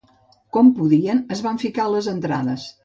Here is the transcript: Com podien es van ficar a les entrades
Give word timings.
Com 0.57 0.71
podien 0.79 1.21
es 1.37 1.47
van 1.49 1.63
ficar 1.67 1.87
a 1.87 1.95
les 1.99 2.13
entrades 2.19 2.71